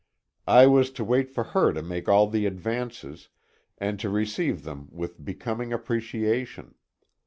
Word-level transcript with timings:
I 0.47 0.65
was 0.65 0.89
to 0.93 1.03
wait 1.03 1.29
for 1.29 1.43
her 1.53 1.71
to 1.73 1.83
make 1.83 2.09
all 2.09 2.25
the 2.27 2.47
advances, 2.47 3.29
and 3.77 3.99
to 3.99 4.09
receive 4.09 4.63
them 4.63 4.89
with 4.91 5.23
becoming 5.23 5.71
appreciation. 5.71 6.73